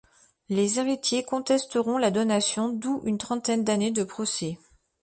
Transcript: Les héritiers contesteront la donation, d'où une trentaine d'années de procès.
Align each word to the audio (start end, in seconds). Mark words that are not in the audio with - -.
Les 0.49 0.79
héritiers 0.79 1.21
contesteront 1.23 1.99
la 1.99 2.09
donation, 2.09 2.69
d'où 2.69 3.01
une 3.05 3.19
trentaine 3.19 3.63
d'années 3.63 3.91
de 3.91 4.03
procès. 4.03 4.57